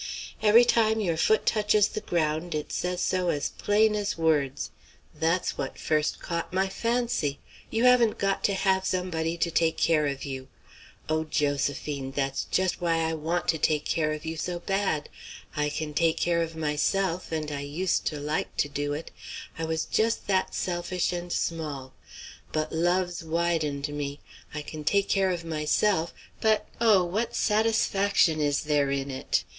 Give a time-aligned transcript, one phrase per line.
[0.41, 4.71] Every time your foot touches the ground it says so as plain as words.
[5.13, 7.37] That's what first caught my fancy.
[7.69, 10.47] You haven't got to have somebody to take care of you.
[11.07, 12.13] O Josephine!
[12.13, 15.07] that's just why I want to take care of you so bad!
[15.55, 19.11] I can take care of myself, and I used to like to do it;
[19.59, 21.93] I was just that selfish and small;
[22.51, 24.19] but love's widened me.
[24.51, 26.11] I can take care of myself;
[26.41, 27.03] but, oh!
[27.03, 29.43] what satisfaction is there in it?